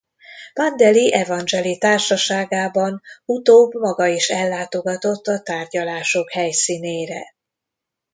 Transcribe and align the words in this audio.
Pandeli 0.53 1.13
Evangjeli 1.13 1.77
társaságában 1.77 3.01
utóbb 3.25 3.73
maga 3.73 4.05
is 4.07 4.29
ellátogatott 4.29 5.27
a 5.27 5.41
tárgyalások 5.41 6.31
helyszínére. 6.31 7.19